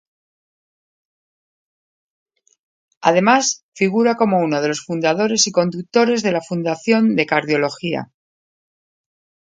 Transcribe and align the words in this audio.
Además, 3.09 3.43
figura 3.75 4.15
como 4.15 4.39
uno 4.39 4.59
de 4.63 4.69
los 4.69 4.83
fundadores 4.83 5.45
y 5.45 5.51
conductores 5.51 6.23
de 6.23 6.31
la 6.31 6.41
Fundación 6.41 7.15
de 7.15 7.27
Cardiología. 7.27 8.09